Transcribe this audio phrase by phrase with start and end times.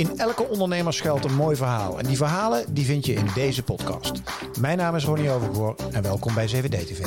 [0.00, 1.98] In elke ondernemer schuilt een mooi verhaal.
[1.98, 4.12] En die verhalen die vind je in deze podcast.
[4.60, 7.06] Mijn naam is Ronnie Overgoor en welkom bij 7D TV.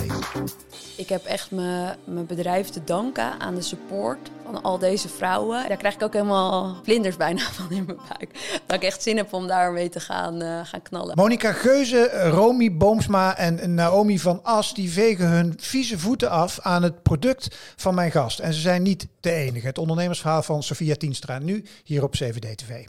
[0.98, 5.68] Ik heb echt mijn, mijn bedrijf te danken aan de support van al deze vrouwen.
[5.68, 8.60] Daar krijg ik ook helemaal vlinders bijna van in mijn buik.
[8.66, 11.16] Dat ik echt zin heb om daarmee te gaan, uh, gaan knallen.
[11.16, 14.74] Monika Geuze, Romy Boomsma en Naomi van As...
[14.74, 18.40] die vegen hun vieze voeten af aan het product van mijn gast.
[18.40, 19.68] En ze zijn niet de enige.
[19.68, 22.83] Het ondernemersverhaal van Sofia Tienstra nu hier op 7D TV.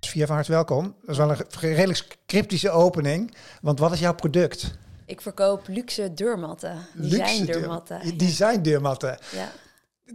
[0.00, 0.96] Sofia, van harte welkom.
[1.00, 3.34] Dat is wel een redelijk cryptische opening.
[3.60, 4.76] Want wat is jouw product?
[5.06, 6.86] Ik verkoop luxe deurmatten.
[6.94, 8.18] Design deurmatten.
[8.18, 9.18] Design deurmatten.
[9.32, 9.50] Ja.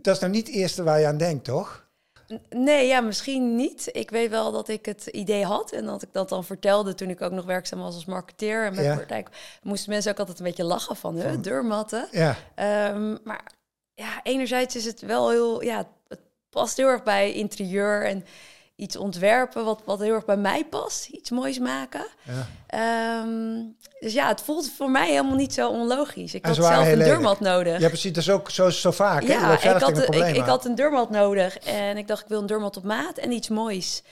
[0.01, 1.87] Dat is nou niet het eerste waar je aan denkt, toch?
[2.49, 3.89] Nee, ja, misschien niet.
[3.91, 7.09] Ik weet wel dat ik het idee had en dat ik dat dan vertelde toen
[7.09, 8.65] ik ook nog werkzaam was als marketeer.
[8.65, 8.95] En met ja.
[8.95, 9.29] praktijk
[9.63, 12.07] moesten mensen ook altijd een beetje lachen van, hè, deurmatten.
[12.11, 12.35] Ja.
[12.95, 13.43] Um, maar
[13.93, 18.25] ja, enerzijds is het wel heel, ja, het past heel erg bij interieur en
[18.79, 21.07] iets ontwerpen wat, wat heel erg bij mij past.
[21.07, 22.05] Iets moois maken.
[22.23, 22.47] Ja.
[22.67, 23.63] Ehm,
[23.99, 26.33] dus ja, het voelt voor mij helemaal niet zo onlogisch.
[26.33, 27.79] Ik had zelf een deurmat nodig.
[27.79, 28.13] Ja, precies.
[28.13, 29.23] Dat is ook zo, zo vaak.
[29.23, 31.57] Ja, ik had, ik, ik, had een deurmat nodig.
[31.57, 34.03] En ik dacht, ik wil een deurmat op maat en iets moois.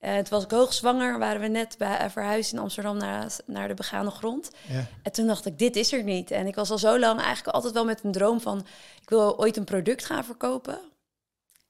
[0.00, 3.68] Uh, toen was ik hoogzwanger, waren we net bij uh, verhuisd in Amsterdam naar, naar
[3.68, 4.50] de begane grond.
[4.68, 4.86] Ja.
[5.02, 6.30] En toen dacht ik, dit is er niet.
[6.30, 8.66] En ik was al zo lang eigenlijk altijd wel met een droom van...
[9.02, 10.78] ik wil ooit een product gaan verkopen.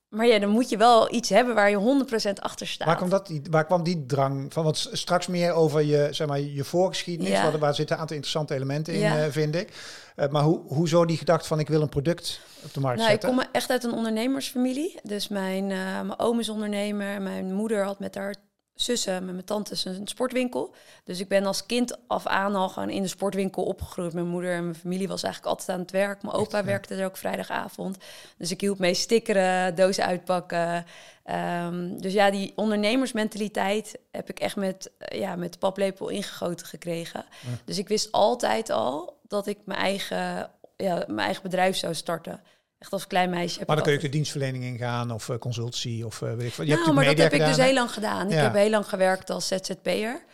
[0.08, 2.86] Maar ja, dan moet je wel iets hebben waar je 100% achter staat.
[2.86, 4.64] Waar kwam, dat, waar kwam die drang van?
[4.64, 7.32] Want straks meer over je, zeg maar, je voorgeschiedenis.
[7.32, 7.58] Ja.
[7.58, 9.72] Waar, zitten een aantal interessante elementen in, uh, vind ik.
[10.16, 13.10] Uh, maar hoe, hoezo die gedachte van ik wil een product op de markt nou,
[13.10, 13.28] zetten?
[13.28, 14.98] Ik kom echt uit een ondernemersfamilie.
[15.02, 17.22] Dus mijn, uh, mijn oom is ondernemer.
[17.22, 18.34] Mijn moeder had met haar
[18.76, 20.74] zussen, met mijn tantes een sportwinkel.
[21.04, 24.12] Dus ik ben als kind af aan al gewoon in de sportwinkel opgegroeid.
[24.12, 26.22] Mijn moeder en mijn familie was eigenlijk altijd aan het werk.
[26.22, 27.96] Mijn opa werkte er ook vrijdagavond.
[28.36, 30.84] Dus ik hielp mee stickeren, dozen uitpakken.
[31.30, 37.24] Um, dus ja, die ondernemersmentaliteit heb ik echt met, ja, met de paplepel ingegoten gekregen.
[37.64, 42.40] Dus ik wist altijd al dat ik mijn eigen, ja, mijn eigen bedrijf zou starten.
[42.78, 43.62] Echt als klein meisje.
[43.66, 46.54] Maar dan kun je ook de dienstverlening ingaan of uh, consultie of uh, weet ik
[46.54, 46.66] wat.
[46.66, 48.30] Je nou, maar dat heb ik dus heel lang gedaan.
[48.30, 50.24] Ik heb heel lang gewerkt als ZZP'er.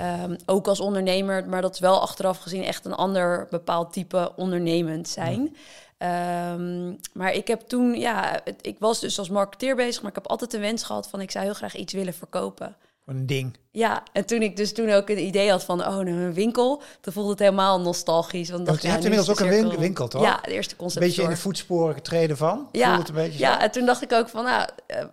[0.00, 4.32] Um, ook als ondernemer, maar dat is wel achteraf gezien echt een ander bepaald type
[4.36, 5.56] ondernemend zijn.
[5.98, 6.52] Ja.
[6.52, 10.26] Um, maar ik heb toen, ja, ik was dus als marketeer bezig, maar ik heb
[10.26, 12.76] altijd de wens gehad van ik zou heel graag iets willen verkopen.
[13.06, 13.56] Een ding.
[13.70, 16.82] Ja, en toen ik dus toen ook het idee had van, oh, nou, een winkel,
[17.00, 18.50] toen voelde het helemaal nostalgisch.
[18.50, 20.22] Want, want je hebt inmiddels ook een winkel, toch?
[20.22, 21.02] Ja, de eerste concept.
[21.02, 22.68] Een beetje in de voetsporen getreden van?
[22.72, 25.04] Ja, het een beetje ja en toen dacht ik ook van, nou, uh,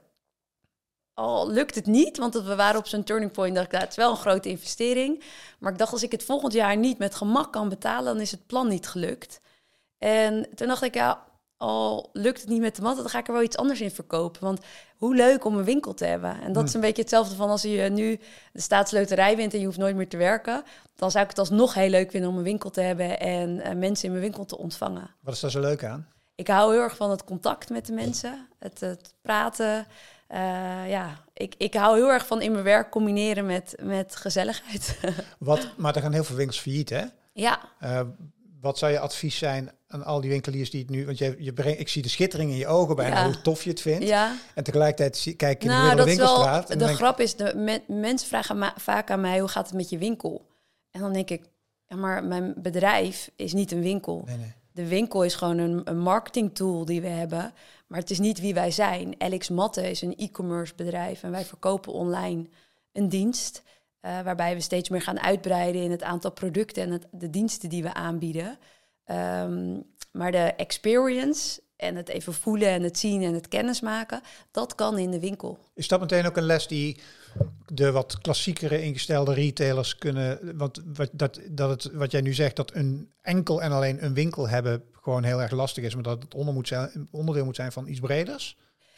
[1.14, 3.90] al lukt het niet, want we waren op zo'n turning point, dacht ik, dat het
[3.90, 5.24] is wel een grote investering.
[5.60, 8.32] Maar ik dacht, als ik het volgend jaar niet met gemak kan betalen, dan is
[8.32, 9.42] het plan niet gelukt.
[9.98, 11.28] En toen dacht ik, ja,
[11.60, 13.92] al lukt het niet met de matten, dan ga ik er wel iets anders in
[13.92, 14.42] verkopen.
[14.42, 14.60] Want
[14.98, 16.42] hoe leuk om een winkel te hebben.
[16.42, 18.20] En dat is een beetje hetzelfde van als je nu
[18.54, 20.64] de staatsloterij wint en je hoeft nooit meer te werken.
[20.96, 23.74] Dan zou ik het alsnog heel leuk vinden om een winkel te hebben en uh,
[23.74, 25.10] mensen in mijn winkel te ontvangen.
[25.22, 26.08] Wat is daar zo leuk aan?
[26.36, 29.88] Ik hou heel erg van het contact met de mensen, het, het praten.
[30.30, 35.00] Uh, ja, ik, ik hou heel erg van in mijn werk combineren met, met gezelligheid.
[35.40, 37.04] Wat, maar er gaan heel veel winkels failliet, hè?
[37.34, 37.60] Ja.
[37.84, 38.02] Uh,
[38.62, 41.06] wat zou je advies zijn aan al die winkeliers die het nu...
[41.06, 43.70] Want je, je brengt, ik zie de schittering in je ogen bijna, hoe tof je
[43.70, 44.08] het vindt.
[44.08, 44.36] Ja.
[44.56, 46.68] En tegelijkertijd kijk je nou, in de winkelstraat.
[46.68, 49.98] Wel, de grap is, de mensen vragen vaak aan mij, hoe gaat het met je
[49.98, 50.46] winkel?
[50.92, 51.44] En dan denk ik,
[51.88, 54.24] ja, maar mijn bedrijf is niet een winkel.
[54.26, 54.54] Nee, nee.
[54.72, 57.54] De winkel is gewoon een, een marketing tool die we hebben.
[57.88, 59.16] Maar het is niet wie wij zijn.
[59.18, 62.46] Alex Matte is een e-commerce bedrijf en wij verkopen online
[62.94, 63.62] een dienst...
[64.06, 67.70] Uh, waarbij we steeds meer gaan uitbreiden in het aantal producten en het, de diensten
[67.70, 68.58] die we aanbieden.
[69.06, 74.22] Um, maar de experience en het even voelen en het zien en het kennismaken,
[74.52, 75.60] dat kan in de winkel.
[75.74, 77.00] Is dat meteen ook een les die
[77.66, 80.58] de wat klassiekere ingestelde retailers kunnen.
[80.58, 84.14] Want wat, dat, dat het, wat jij nu zegt, dat een enkel en alleen een
[84.14, 87.56] winkel hebben gewoon heel erg lastig is, maar dat het onder moet zijn, onderdeel moet
[87.56, 88.58] zijn van iets breders.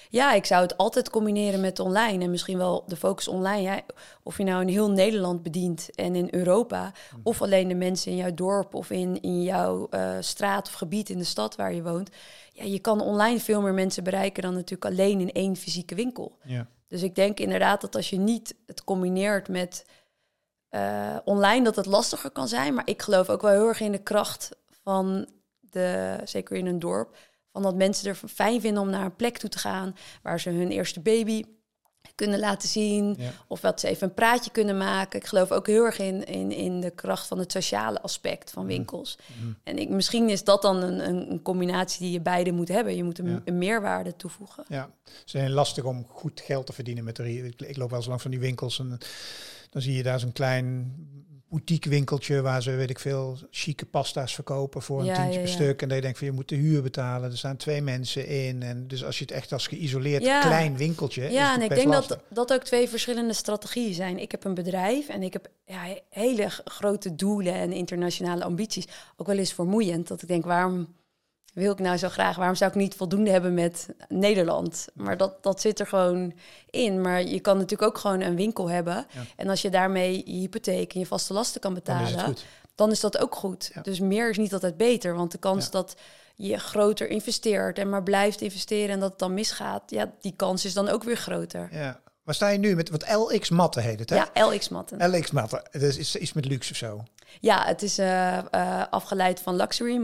[0.10, 3.62] Ja, ik zou het altijd combineren met online en misschien wel de focus online.
[3.62, 3.82] Ja,
[4.24, 7.20] of je nou in heel Nederland bedient en in Europa, hmm.
[7.24, 11.10] of alleen de mensen in jouw dorp of in, in jouw uh, straat of gebied
[11.10, 12.10] in de stad waar je woont.
[12.54, 16.38] Ja, je kan online veel meer mensen bereiken dan natuurlijk alleen in één fysieke winkel.
[16.44, 16.68] Ja.
[16.88, 19.86] Dus ik denk inderdaad dat als je niet het combineert met
[20.72, 22.74] uh, online, dat het lastiger kan zijn.
[22.74, 24.50] Maar ik geloof ook wel heel erg in de kracht
[24.84, 25.28] van
[25.60, 27.18] de, zeker in een dorp
[27.52, 30.50] van dat mensen er fijn vinden om naar een plek toe te gaan waar ze
[30.50, 31.44] hun eerste baby
[32.16, 33.16] kunnen laten zien.
[33.18, 33.32] Ja.
[33.48, 35.20] Of dat ze even een praatje kunnen maken.
[35.20, 38.64] Ik geloof ook heel erg in, in, in de kracht van het sociale aspect van
[38.66, 38.72] Mhm.
[38.74, 39.18] winkels.
[39.64, 42.96] En ik, misschien is dat dan een, een, een combinatie die je beide moet hebben.
[42.96, 43.42] Je moet een, Ja.
[43.46, 44.64] een meerwaarde toevoegen.
[44.68, 44.90] Ja,
[45.26, 47.36] is heel lastig om goed geld te verdienen met de.
[47.46, 48.98] Ik, ik loop wel eens langs van die winkels en
[49.70, 50.94] dan zie je daar zo'n klein
[51.52, 55.48] boutique winkeltje waar ze, weet ik veel, chique pasta's verkopen voor een Ja, tientje per
[55.48, 55.54] ja.
[55.54, 55.82] stuk.
[55.82, 57.32] En dat je denkt van je moet de huur betalen.
[57.32, 58.64] Er staan twee mensen in.
[58.64, 61.32] En dus als je het echt als geïsoleerd klein winkeltje.
[61.32, 62.22] Ja, en ik denk dat lastig.
[62.30, 64.20] dat ook twee verschillende strategieën zijn.
[64.20, 68.88] Ik heb een bedrijf en ik heb ja, hele grote doelen en internationale ambities.
[69.18, 70.08] Ook wel eens vermoeiend.
[70.08, 70.88] Dat ik denk, waarom
[71.54, 72.36] wil ik nou zo graag?
[72.36, 74.88] Waarom zou ik niet voldoende hebben met Nederland?
[74.94, 76.34] Maar dat, dat zit er gewoon
[76.70, 77.02] in.
[77.02, 78.94] Maar je kan natuurlijk ook gewoon een winkel hebben.
[78.94, 79.22] Ja.
[79.36, 82.44] En als je daarmee je hypotheek en je vaste lasten kan Dan betalen, is
[82.76, 83.72] dan is dat ook goed.
[83.74, 83.82] Ja.
[83.82, 85.16] Dus meer is niet altijd beter.
[85.16, 85.72] Want de kans Ja.
[85.72, 85.96] dat
[86.36, 90.66] je groter investeert en maar blijft investeren en dat het dan misgaat, ja, die kans
[90.66, 91.70] is dan ook weer groter.
[91.72, 92.00] Ja.
[92.24, 94.16] Waar sta je nu met wat LX matten heet het, hè?
[94.16, 95.10] Ja, LX-matten.
[95.18, 95.64] LX matten.
[95.72, 97.04] Dat is iets- met luxe of zo.
[97.40, 99.98] Ja, het is eh, eh, afgeleid van luxury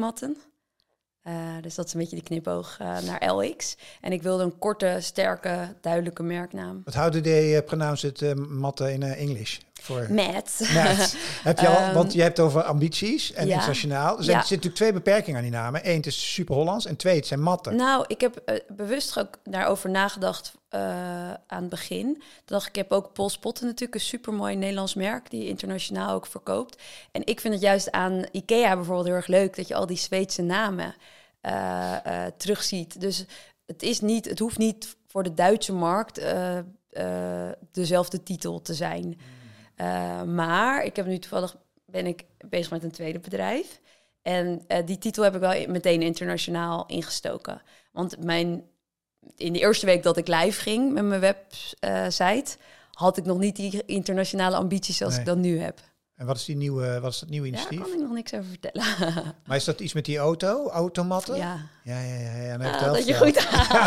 [1.27, 3.77] Eh, dus dat is een beetje die knipoog eh, naar LX.
[4.01, 6.81] En ik wilde een korte, sterke, duidelijke merknaam.
[6.85, 9.57] Wat houden they uh, pronounce het uh, matten in English?
[9.81, 10.07] Voor.
[10.09, 10.59] Matt.
[11.43, 13.53] Heb je al, Ehm, want je hebt over ambities en ja.
[13.53, 14.17] internationaal.
[14.17, 14.41] Er zijn, Ja.
[14.41, 15.89] er zitten natuurlijk twee beperkingen aan die namen.
[15.89, 16.85] Eén, het is super Hollands.
[16.85, 17.75] En twee, het zijn matten.
[17.75, 20.53] Nou, ik heb bewust ook daarover nagedacht
[21.47, 22.13] aan het begin.
[22.13, 26.13] Toen dacht ik, ik heb ook Paul Spotten natuurlijk, een supermooi Nederlands merk die internationaal
[26.13, 26.81] ook verkoopt.
[27.11, 29.97] En ik vind het juist aan Ikea bijvoorbeeld heel erg leuk dat je al die
[29.97, 30.95] Zweedse namen
[31.41, 33.01] eh, eh, terugziet.
[33.01, 33.25] Dus
[33.65, 36.17] het, is niet, het hoeft niet voor de Duitse markt
[36.97, 39.19] eh, dezelfde titel te zijn.
[39.77, 41.55] Uh, maar ik heb nu toevallig
[41.85, 43.79] ben ik bezig met een tweede bedrijf.
[44.21, 47.61] En uh, die titel heb ik wel meteen internationaal ingestoken.
[47.91, 48.63] Want mijn,
[49.35, 52.57] in de eerste week dat ik live ging met mijn website,
[52.91, 55.21] had ik nog niet die internationale ambities zoals Nee.
[55.21, 55.79] ik dat nu heb.
[56.17, 57.85] En wat is, die nieuwe, wat is dat nieuwe Daar initiatief?
[57.91, 58.85] kan ik nog niks over vertellen.
[59.47, 60.69] Maar is dat iets met die auto?
[60.69, 61.35] Automatten?
[61.35, 62.57] ja, Ja, ja, ja.
[62.63, 62.71] ja.
[62.71, 63.33] Ah, dat je goed.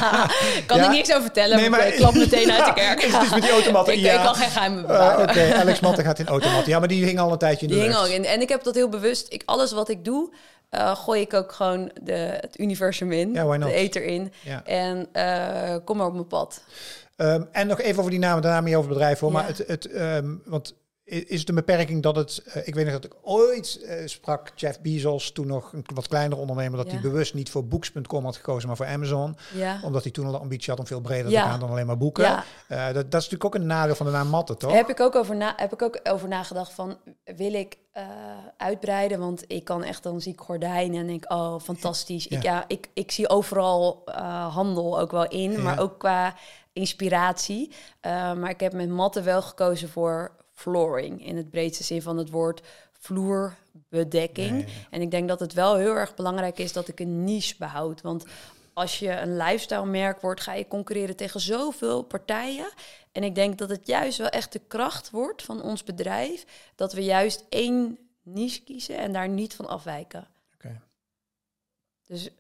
[0.67, 0.85] kan Ja.
[0.85, 3.03] ik niks over vertellen, Nee, maar ik klap meteen uit de kerk.
[3.03, 3.95] Is het iets met die automatten?
[3.95, 4.15] ik, Ja.
[4.19, 5.29] ik kan geen geheimen Eh, bewaren.
[5.29, 6.71] Oké, Alex Matten gaat in automatten.
[6.73, 8.25] Ja, maar die hing al een tijdje in de Die hing ook in.
[8.25, 9.33] En ik heb dat heel bewust.
[9.33, 10.35] Ik, alles wat ik doe,
[10.69, 13.33] eh, gooi ik ook gewoon de, het universum in.
[13.33, 14.33] De ether in.
[14.65, 16.63] En eh, kom maar op mijn pad.
[17.17, 19.33] Ehm, en nog even over die namen, daarna meer over het bedrijf hoor.
[19.33, 20.75] Maar het, het, ehm, want
[21.11, 22.43] is het een beperking dat het...
[22.45, 26.09] eh, ik weet nog dat ik ooit eh, sprak Jeff Bezos, toen nog een wat
[26.09, 26.93] kleiner ondernemer, dat Ja.
[26.93, 29.37] hij bewust niet voor Books.com had gekozen, maar voor Amazon.
[29.55, 29.81] Ja.
[29.85, 31.43] Omdat hij toen al de ambitie had om veel breder Ja.
[31.43, 32.45] te gaan dan alleen maar boeken.
[32.69, 34.73] Eh, dat, dat is natuurlijk ook een nadeel van de naam Matten, toch?
[34.73, 37.79] Heb ik ook over, na, heb ik ook over nagedacht van, wil ik
[38.57, 39.19] uitbreiden?
[39.19, 42.25] Want ik kan echt, dan zie ik gordijnen en denk, oh, fantastisch.
[42.29, 42.37] Ja.
[42.37, 44.03] Ik, ja, ik, ik zie overal
[44.53, 46.35] handel ook wel in, maar ook qua
[46.73, 47.73] inspiratie.
[48.03, 52.31] Maar ik heb met matten wel gekozen voor flooring, in het breedste zin van het
[52.31, 52.63] woord
[52.93, 54.67] vloerbedekking.
[54.91, 58.01] En ik denk dat het wel heel erg belangrijk is dat ik een niche behoud.
[58.01, 58.25] Want
[58.73, 62.73] als je een lifestyle merk wordt, ga je concurreren tegen zoveel partijen.
[63.13, 66.45] En ik denk dat het juist wel echt de kracht wordt van ons bedrijf.
[66.75, 70.29] Dat we juist één niche kiezen en daar niet van afwijken.
[72.07, 72.31] Dus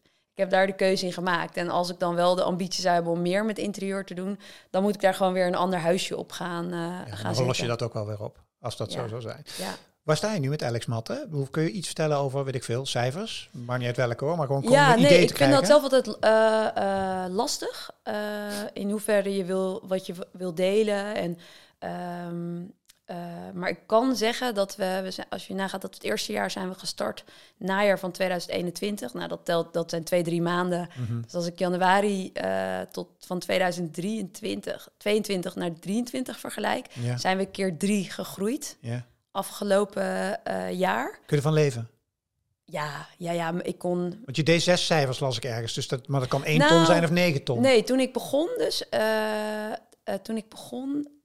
[0.41, 1.57] heb daar de keuze in gemaakt.
[1.57, 4.39] En als ik dan wel de ambitie zou hebben om meer met interieur te doen,
[4.71, 7.45] dan moet ik daar gewoon weer een ander huisje op gaan, uh, Ja, gaan dan
[7.47, 9.09] los je dat ook wel weer op, als dat zo Ja.
[9.09, 9.43] zou zijn.
[9.59, 9.71] Ja.
[10.03, 11.49] Waar sta je nu met Alex Matten?
[11.51, 13.51] Kun je iets vertellen over, weet ik veel, cijfers?
[13.53, 15.57] Maar niet uit welke hoor, maar gewoon Ja, een nee, idee ik te vind krijgen.
[15.57, 17.91] dat zelf altijd eh, eh, lastig.
[18.73, 21.14] in hoeverre je wil, wat je wil delen.
[21.14, 21.38] En,
[21.79, 22.62] ehm,
[23.11, 23.17] eh,
[23.55, 26.50] maar ik kan zeggen dat we, we zijn, als je nagaat dat het eerste jaar
[26.50, 27.25] zijn we gestart,
[27.57, 29.14] najaar van 2021.
[29.14, 30.88] Nou, dat telt, dat zijn twee, drie maanden.
[30.97, 31.21] Mhm.
[31.21, 37.47] Dus als ik januari eh, tot van 2023, 22 naar 23 vergelijk, Ja, zijn we
[37.47, 39.07] keer drie gegroeid ja.
[39.31, 41.11] afgelopen eh, jaar.
[41.11, 41.90] Kun je ervan leven?
[42.64, 45.75] Ja, ja, ja, ik kon Want je deed zes cijfers, las ik ergens.
[45.75, 47.61] Dus dat, maar dat kan één Nou, ton zijn of negen ton.
[47.61, 48.85] Nee, toen ik begon dus,
[50.23, 51.20] toen ik begon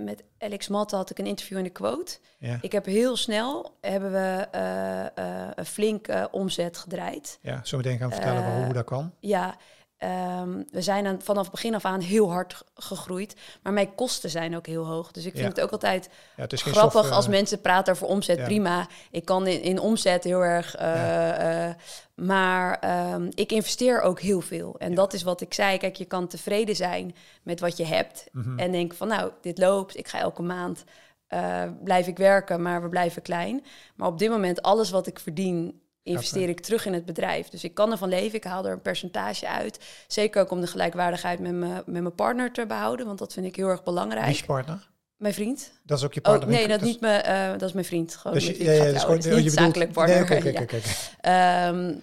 [0.00, 2.18] met, Alex Matte had ik een interview in de quote.
[2.38, 7.38] Ja, Ik heb heel snel, hebben we eh, eh, een flinke omzet gedraaid.
[7.42, 9.12] ja zo meteen gaan vertellen Eh, hoe dat kan.
[9.20, 9.56] Ja,
[9.98, 13.34] ehm, we zijn aan, vanaf begin af aan heel hard gegroeid.
[13.62, 15.10] Maar mijn kosten zijn ook heel hoog.
[15.12, 15.48] Dus ik vind Ja.
[15.50, 18.38] het ook altijd Ja, het grappig software- als mensen praten over omzet.
[18.38, 18.44] Ja.
[18.44, 18.86] Prima.
[19.10, 20.74] Ik kan in, in omzet heel erg.
[20.74, 21.74] eh, eh,
[22.14, 24.74] maar ehm, ik investeer ook heel veel.
[24.78, 25.78] En dat is wat ik zei.
[25.78, 28.26] Kijk, je kan tevreden zijn met wat je hebt.
[28.32, 28.58] Mhm.
[28.58, 29.96] En denk van nou, dit loopt.
[29.96, 30.84] Ik ga elke maand.
[31.26, 33.64] eh, blijf ik werken, maar we blijven klein.
[33.96, 37.48] Maar op dit moment, alles wat ik verdien, investeer ik terug in het bedrijf.
[37.48, 39.78] Dus ik kan ervan leven, ik haal er een percentage uit.
[40.06, 43.46] Zeker ook om de gelijkwaardigheid met, me, met mijn partner te behouden, want dat vind
[43.46, 44.24] ik heel erg belangrijk.
[44.24, 44.88] Wie is je partner?
[45.16, 45.72] Mijn vriend.
[45.82, 46.48] Dat is ook je Oh, partner?
[46.50, 48.16] nee, dat, niet me, eh, dat is mijn vriend.
[48.16, 50.42] Gewoon Dus je, ja, dus gewoon, Het is je niet bedoelt- zakelijk partner.
[50.44, 50.82] Nee.
[51.20, 51.94] Ehm,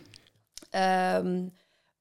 [0.70, 1.44] ehm,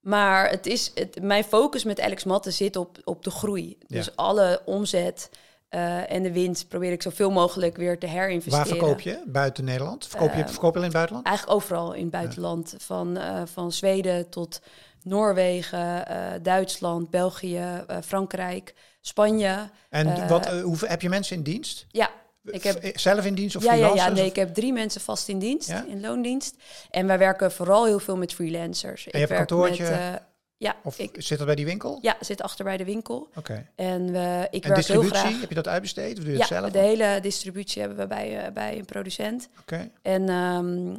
[0.01, 3.79] maar het is, het, mijn focus met Alex Matten zit op, op de groei.
[3.87, 5.31] Dus alle omzet
[5.71, 8.69] eh, en de winst probeer ik zoveel mogelijk weer te herinvesteren.
[8.69, 9.23] Waar verkoop je?
[9.27, 10.07] Buiten Nederland?
[10.07, 11.27] Verkoop je, Eh, verkoop je in het buitenland?
[11.27, 12.75] Eigenlijk overal in het buitenland.
[12.79, 14.61] Van, eh, van Zweden tot
[15.03, 16.05] Noorwegen,
[16.43, 19.71] Duitsland, België, Frankrijk, Spanje.
[19.91, 21.87] En wat, hoeveel, heb je mensen in dienst?
[21.89, 22.11] Ja,
[22.45, 24.09] ik heb Zelf in dienst of ja, ja, freelancers?
[24.09, 25.85] ja, nee, of- ik heb drie mensen vast in dienst, Ja?
[25.89, 26.55] in loondienst.
[26.91, 29.05] En wij werken vooral heel veel met freelancers.
[29.05, 29.83] je hebt een werk kantoortje?
[29.91, 30.23] Met,
[30.61, 31.99] ja, Of ik zit dat bij die winkel?
[32.03, 33.29] ja, zit achter bij de winkel.
[33.35, 33.67] Oké.
[33.75, 35.41] En we, ik En werk heel distributie, graag.
[35.41, 36.71] heb je dat uitbesteed of doe je Ja, het zelf?
[36.71, 39.49] de hele distributie hebben we bij, eh, bij een producent.
[39.61, 39.91] Oké.
[40.03, 40.95] En ehm,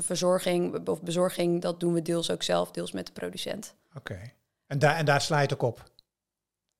[0.00, 3.74] verzorging, of bezorging, dat doen we deels ook zelf, deels met de producent.
[3.96, 4.20] Oké.
[4.66, 5.82] En, daar en daar sla je het ook op?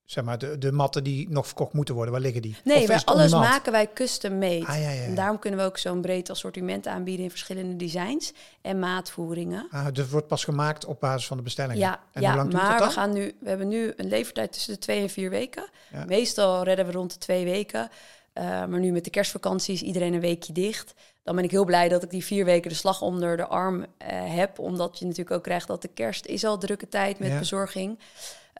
[0.04, 2.56] Zeg maar, de, de matten die nog verkocht moeten worden, waar liggen die?
[2.64, 4.66] Nee, wij, alles maken wij custom made.
[4.66, 5.02] Ah, ja, ja.
[5.02, 8.32] En daarom kunnen we ook zo'n breed assortiment aanbieden in verschillende designs
[8.62, 9.66] en maatvoeringen.
[9.70, 11.78] Ah, dus het wordt pas gemaakt op basis van de bestellingen.
[11.78, 14.08] Ja, en ja hoe lang duurt maar dat we, gaan nu, we hebben nu een
[14.08, 15.68] levertijd tussen de twee en vier weken.
[15.92, 16.04] Ja.
[16.04, 17.88] Meestal redden we rond de twee weken.
[18.32, 20.94] Eh, maar nu met de kerstvakantie is iedereen een weekje dicht.
[21.24, 23.86] Dan ben ik heel blij dat ik die vier weken de slag onder de arm
[23.98, 24.58] eh, heb.
[24.58, 27.38] Omdat je natuurlijk ook krijgt dat de kerst is al drukke tijd met Ja.
[27.38, 27.98] bezorging.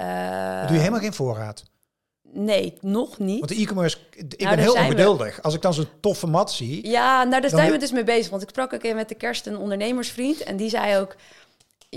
[0.03, 1.65] Uh, doe je helemaal geen voorraad.
[2.33, 3.39] Nee, nog niet.
[3.39, 4.81] Want de e-commerce, ik Nou, ben heel we.
[4.81, 5.43] ongeduldig.
[5.43, 6.89] Als ik dan zo'n toffe mat zie.
[6.89, 8.31] Ja, nou, daar zijn we dus mee bezig.
[8.31, 10.43] Want ik sprak ook even met de kerst een ondernemersvriend.
[10.43, 11.17] En die zei ook,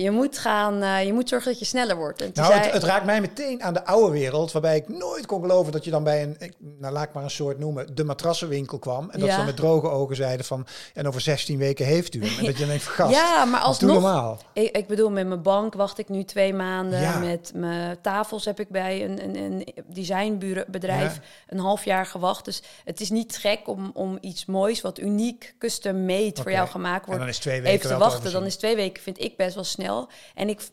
[0.02, 2.22] je moet, gaan, eh, je moet zorgen dat je sneller wordt.
[2.22, 5.26] En Nou, zei, het, het raakt mij meteen aan de oude wereld, waarbij ik nooit
[5.26, 6.38] kon geloven dat je dan bij een,
[6.80, 9.10] nou laat ik maar een soort noemen, de matrassenwinkel kwam.
[9.10, 9.32] En dat Ja.
[9.32, 12.38] ze dan met droge ogen zeiden van, en over 16 weken heeft u hem.
[12.38, 13.92] En dat je dan denkt gast, ja, maar doe alsnog...
[13.94, 14.42] normaal.
[14.54, 17.00] Ik, ik bedoel, met mijn bank wacht ik nu twee maanden.
[17.02, 17.20] Ja.
[17.20, 21.22] Met mijn tafels heb ik bij een, een, een designbedrijf Ja.
[21.48, 22.46] een half jaar gewacht.
[22.46, 26.68] Dus het is niet gek om, om iets moois, wat uniek, custom made voor jou
[26.68, 28.32] gemaakt En wordt, dan is twee weken even te wachten.
[28.32, 29.87] Dan is twee weken, vind ik, best wel snel.
[30.36, 30.70] En ik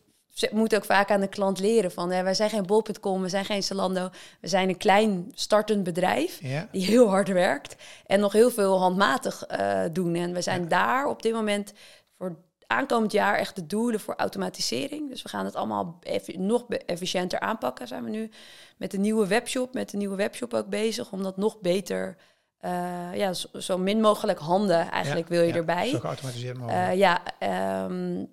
[0.51, 3.45] moet ook vaak aan de klant leren van, hè, wij zijn geen bol.com, we zijn
[3.45, 4.09] geen Zalando.
[4.41, 6.67] We zijn een klein startend bedrijf Ja?
[6.71, 10.15] die heel hard werkt en nog heel veel handmatig eh, doen.
[10.15, 11.73] En we zijn daar op dit moment
[12.17, 12.35] voor
[12.67, 15.09] aankomend jaar echt de doelen voor automatisering.
[15.09, 15.99] Dus we gaan het allemaal
[16.37, 17.87] nog efficiënter aanpakken.
[17.87, 18.29] Zijn we nu
[18.77, 22.17] met de nieuwe webshop, met de nieuwe webshop ook bezig om dat nog beter,
[22.57, 22.71] eh,
[23.13, 25.89] ja, zo, zo min mogelijk handen eigenlijk wil je Ja, erbij.
[25.89, 26.87] Zo geautomatiseerd mogelijk.
[26.87, 28.23] Eh, ja, ehm,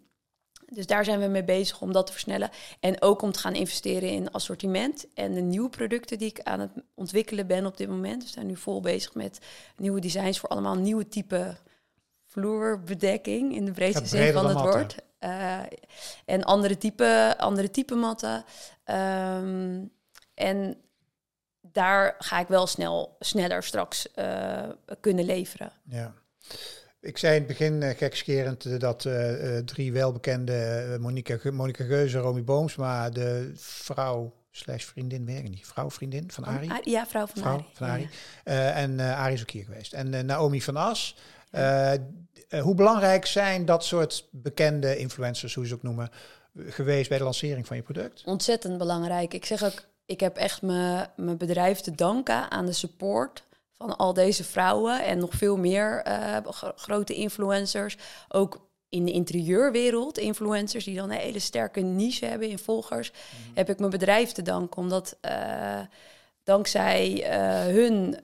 [0.75, 2.51] dus daar zijn we mee bezig om dat te versnellen.
[2.81, 6.61] En ook om te gaan investeren in assortiment en de nieuwe producten die ik aan
[6.61, 8.23] het ontwikkelen ben op dit moment.
[8.23, 9.39] We zijn nu vol bezig met
[9.77, 11.57] nieuwe designs voor allemaal nieuwe type
[12.27, 14.73] vloerbedekking in de breedste zin van het matten.
[14.73, 14.97] woord.
[15.19, 15.61] Eh,
[16.25, 18.45] en andere type, andere type matten.
[18.85, 19.85] Ehm,
[20.35, 20.77] en
[21.61, 24.69] daar ga ik wel snel, sneller straks eh,
[25.01, 25.73] kunnen leveren.
[25.85, 26.15] Ja.
[27.03, 31.51] Ik zei in het begin uh, gekscherend uh, dat uh, drie welbekende uh, Monica, Ge
[31.51, 36.91] Monica Geuze, Romy Boomsma, de vrouw slash vriendin, weet ik niet, vrouw vriendin van Arie?
[36.91, 37.67] Ja, vrouw van vrouw Arie.
[37.73, 38.09] Van Arie.
[38.45, 38.71] Ja.
[38.71, 39.93] en Arie is ook hier geweest.
[39.93, 41.17] En Naomi van As.
[42.61, 46.11] Hoe belangrijk zijn dat soort bekende influencers, hoe ze ook noemen,
[46.57, 48.23] geweest bij de lancering van je product?
[48.25, 49.35] Ontzettend belangrijk.
[49.35, 53.45] Ik zeg ook, ik heb echt mijn bedrijf te danken aan de support
[53.83, 56.37] van al deze vrouwen en nog veel meer uh,
[56.77, 57.97] grote influencers.
[58.29, 63.53] Ook in de interieurwereld, influencers die dan een hele sterke niche hebben in volgers, mm.
[63.55, 64.83] heb ik mijn bedrijf te danken.
[64.83, 65.81] Omdat uh,
[66.45, 68.17] dankzij uh, hun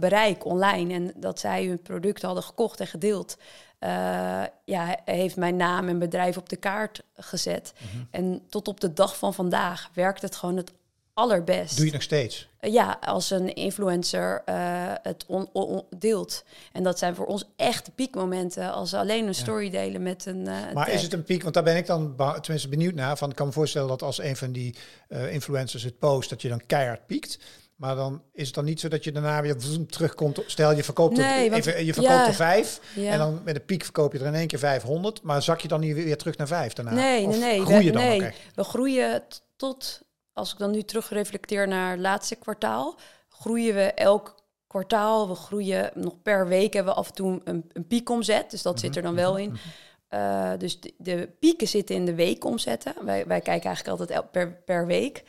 [0.00, 3.36] bereik online en dat zij hun product hadden gekocht en gedeeld,
[3.84, 7.72] uh, ja, heeft mijn naam en bedrijf op de kaart gezet.
[7.78, 8.08] Mm -hmm.
[8.10, 10.72] En tot op de dag van vandaag werkt het gewoon het
[11.14, 11.76] allerbest.
[11.76, 12.48] Doe je het nog steeds?
[12.60, 14.54] Uh, ja, als een influencer uh,
[15.02, 16.44] het on, on, deelt.
[16.72, 19.70] En dat zijn voor ons echt piekmomenten als ze alleen een story ja.
[19.70, 20.40] delen met een.
[20.40, 21.42] Uh, maar is het een piek?
[21.42, 23.16] Want daar ben ik dan tenminste benieuwd naar.
[23.16, 24.74] Van, ik kan me voorstellen dat als een van die
[25.30, 27.38] influencers het post, dat je dan keihard piekt.
[27.82, 30.42] Maar dan is het dan niet zo dat je daarna weer terugkomt.
[30.46, 32.80] Stel, je verkoopt, nee, want, even, je verkoopt ja, er vijf.
[32.94, 33.10] Ja.
[33.10, 35.22] En dan met een piek verkoop je er in één keer 500.
[35.22, 36.92] Maar zak je dan niet weer terug naar vijf daarna?
[36.92, 37.60] Nee, of nee, nee.
[37.60, 39.22] Groei je we, dan nee, we groeien
[39.56, 40.02] tot,
[40.32, 42.98] als ik dan nu terugreflecteer naar het laatste kwartaal,
[43.28, 44.34] groeien we elk
[44.66, 45.28] kwartaal.
[45.28, 48.50] We groeien nog per week hebben we af en toe een, een piekomzet.
[48.50, 48.86] Dus dat mm -hmm.
[48.86, 49.56] zit er dan wel in.
[50.10, 52.94] Uh, dus de, de, pieken zitten in de weekomzetten.
[53.04, 55.24] Wij, wij kijken eigenlijk altijd per, per week.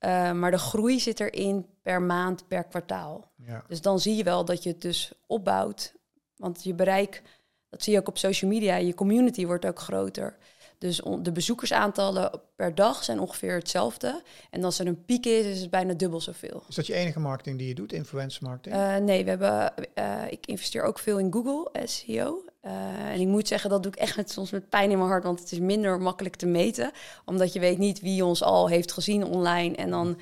[0.00, 3.30] Uh, maar de groei zit erin per maand, per kwartaal.
[3.46, 3.64] Ja.
[3.68, 5.94] Dus dan zie je wel dat je het dus opbouwt.
[6.36, 7.22] Want je bereik
[7.70, 8.76] dat zie je ook op social media.
[8.76, 10.36] Je community wordt ook groter.
[10.78, 14.22] Dus de bezoekersaantallen per dag zijn ongeveer hetzelfde.
[14.50, 16.62] En als er een piek is, is het bijna dubbel zoveel.
[16.68, 18.74] Is dat je enige marketing die je doet, influencer marketing?
[18.74, 22.44] Uh, nee, we hebben, uh, ik investeer ook veel in Google SEO.
[22.64, 24.98] Uh, eh, en ik moet zeggen, dat doe ik echt met, soms met pijn in
[24.98, 26.90] mijn hart, want het is minder makkelijk te meten.
[27.24, 30.18] Omdat je weet niet wie ons al heeft gezien online en dan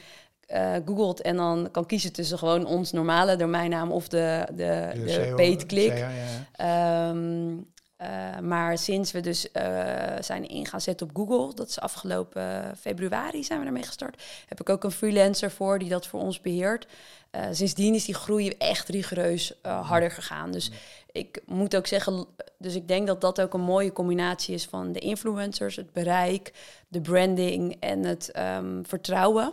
[0.85, 5.33] googelt en dan kan kiezen tussen gewoon ons normale domeinnaam of de, de, de, de
[5.37, 5.99] paid click.
[5.99, 6.11] ja,
[6.57, 7.09] ja.
[7.09, 9.63] Um, uh, maar sinds we dus uh,
[10.21, 14.61] zijn in gaan zetten op Google, dat is afgelopen februari zijn we daarmee gestart, heb
[14.61, 16.87] ik ook een freelancer voor die dat voor ons beheert.
[17.33, 20.53] Uh, sindsdien is die groei echt rigoureus harder gegaan.
[20.53, 20.71] Dus
[21.13, 22.27] ik moet ook zeggen,
[22.59, 26.53] dus ik denk dat dat ook een mooie combinatie is van de influencers, het bereik,
[26.89, 29.53] de branding en het um, vertrouwen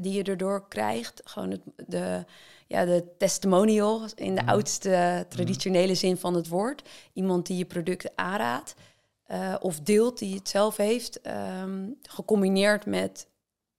[0.00, 1.20] die je erdoor krijgt.
[1.24, 2.24] Gewoon het, de
[2.74, 4.50] ja, de testimonial in de mhm.
[4.50, 6.88] oudste traditionele zin van het woord.
[7.12, 8.74] Iemand die je product aanraadt
[9.28, 11.20] uh, of deelt die het zelf heeft,
[11.62, 13.28] um, gecombineerd met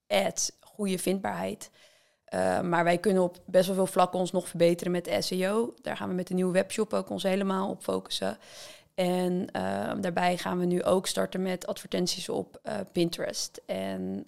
[0.06, 1.70] ads, goede vindbaarheid.
[2.34, 5.74] Uh, maar wij kunnen op best wel veel vlakken ons nog verbeteren met SEO.
[5.82, 8.38] Daar gaan we met de nieuwe webshop ook ons helemaal op focussen.
[8.94, 14.26] En uh, daarbij gaan we nu ook starten met advertenties op uh, Pinterest en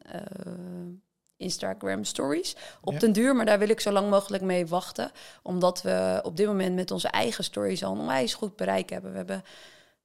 [1.38, 2.98] Instagram stories op ja.
[2.98, 3.36] den duur.
[3.36, 5.10] Maar daar wil ik zo lang mogelijk mee wachten.
[5.42, 9.10] Omdat we op dit moment met onze eigen stories al een onwijs goed bereik hebben.
[9.10, 9.44] We hebben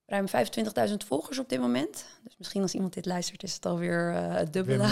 [0.06, 0.26] ruim
[0.88, 2.06] 25.000 volgers op dit moment.
[2.22, 4.84] Dus misschien als iemand dit luistert is het alweer uh, het dubbele.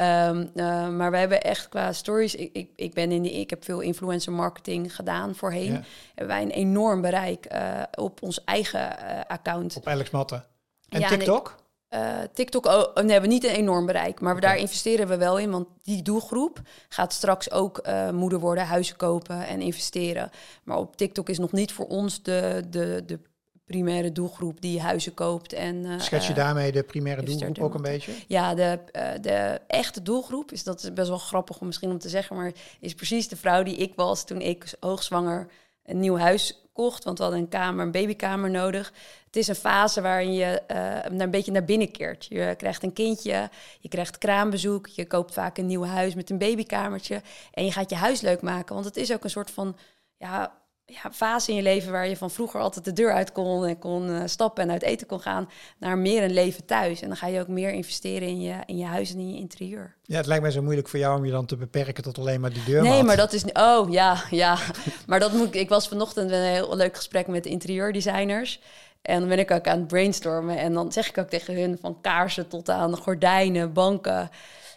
[0.00, 2.34] um, uh, maar we hebben echt qua stories...
[2.34, 5.84] Ik, ik, ik, ben in die, ik heb veel influencer marketing gedaan voorheen.
[6.14, 8.96] Hebben wij een enorm bereik uh, op ons eigen
[9.28, 9.76] account.
[9.76, 10.44] Op Alex Matten.
[10.88, 11.63] En TikTok?
[11.94, 15.16] Uh, TikTok oh, oh, hebben we niet een enorm bereik, maar we, daar investeren we
[15.16, 15.50] wel in.
[15.50, 20.30] Want die doelgroep gaat straks ook uh, moeder worden, huizen kopen en investeren.
[20.64, 23.18] Maar op TikTok is nog niet voor ons de, de, de
[23.64, 25.52] primaire doelgroep die huizen koopt.
[25.52, 28.12] En, uh, Schets je daarmee de primaire doelgroep ook een beetje?
[28.26, 28.78] Ja, de,
[29.20, 32.52] de echte doelgroep is dat is best wel grappig om misschien om te zeggen, maar
[32.80, 35.46] is precies de vrouw die ik was toen ik hoogzwanger
[35.84, 38.92] een nieuw huis kocht, want we hadden een kamer, een babykamer nodig.
[39.26, 42.26] Het is een fase waarin je uh, een beetje naar binnen keert.
[42.28, 43.50] Je krijgt een kindje,
[43.80, 47.22] je krijgt kraambezoek, je koopt vaak een nieuw huis met een babykamertje
[47.52, 49.76] en je gaat je huis leuk maken, want het is ook een soort van
[50.16, 50.52] ja,
[50.86, 53.78] ja, fase in je leven waar je van vroeger altijd de deur uit kon en
[53.78, 57.00] kon uh, stappen en uit eten kon gaan, naar meer een leven thuis.
[57.00, 59.38] En dan ga je ook meer investeren in je, in je huis en in je
[59.38, 59.94] interieur.
[60.02, 62.40] Ja, het lijkt mij zo moeilijk voor jou om je dan te beperken tot alleen
[62.40, 62.82] maar die deur.
[62.82, 63.44] Nee, maar dat is.
[63.52, 64.58] Oh ja, ja.
[65.06, 65.68] maar dat moet ik.
[65.68, 68.60] was vanochtend een heel leuk gesprek met interieurdesigners.
[69.02, 70.58] En dan ben ik ook aan het brainstormen.
[70.58, 74.30] En dan zeg ik ook tegen hun van kaarsen tot aan gordijnen, banken.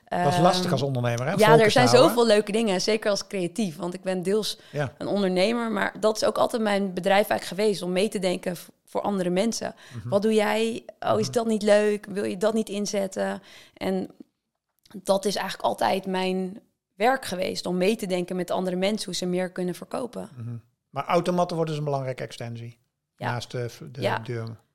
[0.09, 1.33] Dat is lastig als ondernemer, hè?
[1.33, 3.75] Ja, er zijn zoveel leuke dingen, zeker als creatief.
[3.75, 4.59] Want ik ben deels
[4.97, 7.81] een ondernemer, maar dat is ook altijd mijn bedrijf eigenlijk geweest...
[7.81, 9.75] om mee te denken voor andere mensen.
[9.97, 10.09] Mhm.
[10.09, 10.85] Wat doe jij?
[10.99, 11.33] Oh, is mhm.
[11.33, 12.05] dat niet leuk?
[12.05, 13.41] Wil je dat niet inzetten?
[13.73, 14.09] En
[15.03, 16.59] dat is eigenlijk altijd mijn
[16.95, 17.65] werk geweest...
[17.65, 20.29] om mee te denken met andere mensen hoe ze meer kunnen verkopen.
[20.35, 20.55] Mhm.
[20.89, 22.77] Maar automatten worden dus een belangrijke extensie.
[23.17, 24.21] Naast de, de ja.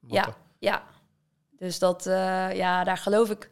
[0.00, 0.82] Ja, ja.
[1.58, 3.50] Dus dat, uh, ja, daar geloof ik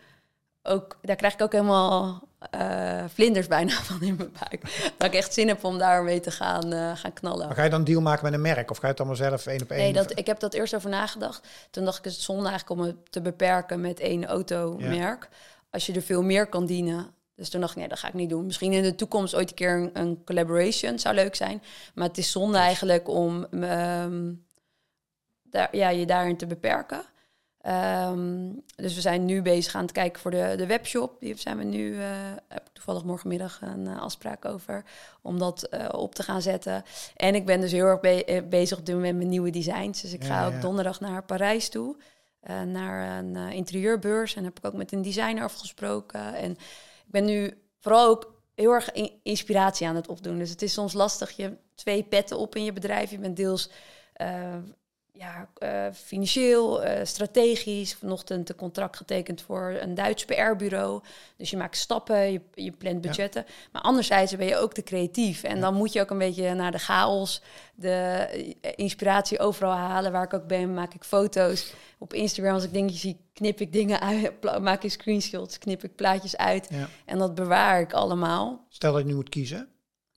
[0.62, 4.92] ook, daar krijg ik ook helemaal uh, vlinders bijna van in mijn buik.
[4.96, 7.46] dat ik echt zin heb om daarmee te gaan, uh, gaan knallen.
[7.46, 9.46] Maar ga je dan deal maken met een merk of ga je het allemaal zelf
[9.46, 9.80] één op één?
[9.80, 11.46] Nee, dat, ik heb dat eerst over nagedacht.
[11.70, 15.28] Toen dacht ik het zonde eigenlijk om het te beperken met één automerk.
[15.30, 15.36] Ja.
[15.70, 17.14] Als je er veel meer kan dienen.
[17.34, 18.46] Dus toen dacht ik, nee, dat ga ik niet doen.
[18.46, 21.62] Misschien in de toekomst ooit een keer een, een collaboration zou leuk zijn.
[21.94, 24.44] Maar het is zonde eigenlijk om um,
[25.42, 27.02] daar, ja, je daarin te beperken.
[27.66, 31.20] Um, dus we zijn nu bezig aan het kijken voor de, de webshop.
[31.20, 32.06] Die zijn we nu, uh,
[32.48, 34.84] heb ik toevallig morgenmiddag een uh, afspraak over,
[35.22, 36.84] om dat uh, op te gaan zetten.
[37.16, 40.00] En ik ben dus heel erg be bezig op dit moment met nieuwe designs.
[40.00, 41.96] Dus ik ga ook donderdag naar Parijs toe,
[42.66, 44.34] naar een interieurbeurs.
[44.34, 46.34] En heb ik ook met een designer afgesproken.
[46.34, 48.90] En ik ben nu vooral ook heel erg
[49.22, 50.38] inspiratie aan het opdoen.
[50.38, 53.10] Dus het is soms lastig, je twee petten op in je bedrijf.
[53.10, 53.70] Je bent deels
[55.12, 57.94] ja, uh, financieel, uh, strategisch.
[57.94, 61.02] Vanochtend een contract getekend voor een Duits PR-bureau.
[61.36, 63.46] Dus je maakt stappen, je, je plant budgetten.
[63.72, 65.42] Maar anderzijds ben je ook te creatief.
[65.42, 67.42] En dan moet je ook een beetje naar de chaos,
[67.74, 67.88] de
[68.60, 70.12] eh, inspiratie overal halen.
[70.12, 71.74] Waar ik ook ben, maak ik foto's.
[71.98, 74.32] Op Instagram, als ik dingetjes zie, knip ik dingen uit.
[74.60, 76.70] Maak ik screenshots, knip ik plaatjes uit.
[77.04, 78.66] En dat bewaar ik allemaal.
[78.68, 79.68] Stel dat je nu moet kiezen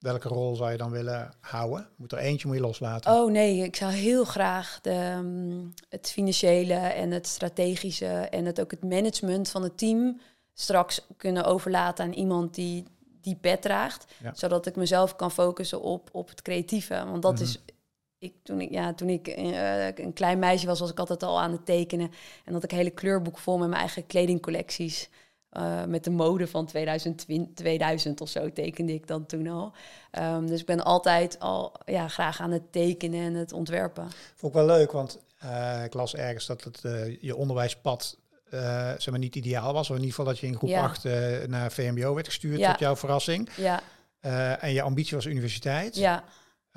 [0.03, 1.87] welke rol zou je dan willen houden?
[1.95, 3.11] Moet er eentje moet je loslaten?
[3.11, 8.61] Oh nee, ik zou heel graag de, um, het financiële en het strategische en het
[8.61, 10.19] ook het management van het team
[10.53, 12.83] straks kunnen overlaten aan iemand die
[13.21, 17.05] die pet draagt, zodat ik mezelf kan focussen op, op het creatieve.
[17.05, 17.43] Want dat mhm.
[17.43, 17.59] is
[18.17, 21.41] ik, toen ik, ja, toen ik eh, een klein meisje was, was ik altijd al
[21.41, 22.11] aan het tekenen.
[22.45, 25.09] En had ik hele kleurboek vol met mijn eigen kledingcollecties.
[25.57, 29.73] Uh, met de mode van 2020, 2000 of zo tekende ik dan toen al.
[30.19, 34.07] Um, dus ik ben altijd al ja, graag aan het tekenen en het ontwerpen.
[34.35, 38.17] Vond ik wel leuk, want uh, ik las ergens dat het, uh, je onderwijspad
[38.97, 39.89] zeg maar niet ideaal was.
[39.89, 40.83] Of in ieder geval dat je in groep ja.
[40.83, 41.03] 8
[41.47, 42.71] naar VMBO werd gestuurd, ja.
[42.71, 43.49] tot jouw verrassing.
[43.55, 43.81] Ja.
[44.59, 45.95] en je ambitie was universiteit.
[45.95, 46.23] Ja.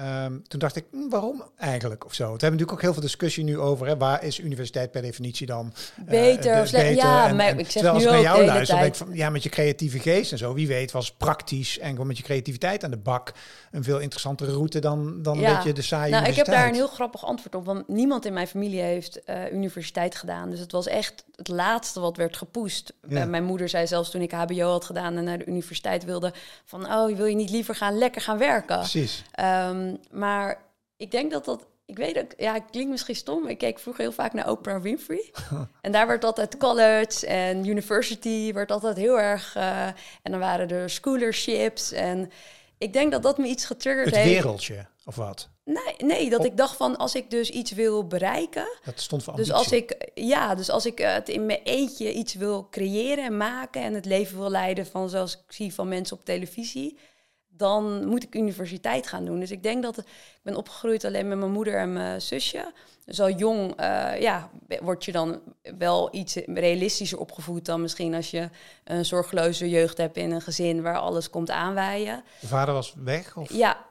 [0.01, 2.23] Um, toen dacht ik, hm, waarom eigenlijk of zo?
[2.23, 5.47] We hebben natuurlijk ook heel veel discussie nu over, hè, waar is universiteit per definitie
[5.47, 5.73] dan
[6.07, 6.95] beter of beter?
[6.95, 9.15] Ja, en, maar en, ik zeg nu als ik naar jou luister, denk ik van,
[9.15, 12.23] ja, met je creatieve geest en zo, wie weet was praktisch en gewoon met je
[12.23, 13.33] creativiteit aan de bak
[13.71, 15.49] een veel interessantere route dan, dan ja.
[15.49, 16.27] een beetje de saaie nou.
[16.27, 19.53] Ik heb daar een heel grappig antwoord op, want niemand in mijn familie heeft uh,
[19.53, 20.51] universiteit gedaan.
[20.51, 22.93] Dus het was echt het laatste wat werd gepoest.
[23.09, 23.25] Ja.
[23.25, 26.33] Mijn moeder zei zelfs toen ik HBO had gedaan en naar de universiteit wilde,
[26.65, 28.79] van oh, wil je niet liever gaan lekker gaan werken?
[28.79, 29.23] Precies.
[29.41, 30.63] Um, maar
[30.97, 33.49] ik denk dat dat ik weet ook, ja, het klinkt misschien stom.
[33.49, 35.31] Ik keek vroeger heel vaak naar Oprah Winfrey.
[35.81, 39.57] en daar werd altijd college en university werd altijd heel erg.
[39.57, 41.93] Uh, en dan waren er scholarships.
[41.93, 42.31] En
[42.79, 44.29] ik denk dat dat me iets getriggerd het heeft.
[44.29, 45.49] Het wereldje, of wat?
[45.65, 46.47] Nee, nee dat Op.
[46.47, 48.79] ik dacht van als ik dus iets wil bereiken.
[48.85, 52.35] Dat stond voor Dus als ik, ja, dus als ik het in mijn eentje iets
[52.35, 53.83] wil creëren en maken.
[53.83, 56.99] en het leven wil leiden van zoals ik zie van mensen op televisie
[57.57, 59.41] dan moet ik universiteit gaan doen.
[59.41, 60.05] Dus ik denk dat ik
[60.43, 62.73] ben opgegroeid alleen met mijn moeder en mijn zusje.
[63.05, 65.41] Dus al jong, uh, ja, word je dan
[65.79, 68.49] wel iets realistischer opgevoed dan misschien als je
[68.85, 72.25] een zorgeloze jeugd hebt in een gezin waar alles komt aanwaaien.
[72.41, 73.37] Je vader was weg?
[73.37, 73.53] Of?
[73.53, 73.85] Ja,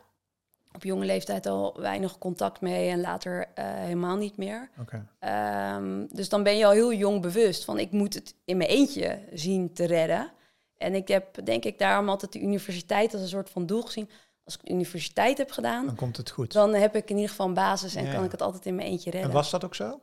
[0.76, 4.70] op jonge leeftijd al weinig contact mee en later uh, helemaal niet meer.
[4.80, 5.76] Okay.
[5.76, 8.70] Um, dus dan ben je al heel jong bewust van ik moet het in mijn
[8.70, 10.32] eentje zien te redden.
[10.78, 14.10] En ik heb denk ik daarom altijd de universiteit als een soort van doel gezien.
[14.44, 16.54] Als ik universiteit heb gedaan, dan komt het goed.
[16.54, 18.14] Dan heb ik in ieder geval een basis en ja.
[18.14, 19.30] kan ik het altijd in mijn eentje redden.
[19.30, 20.00] En was dat ook zo?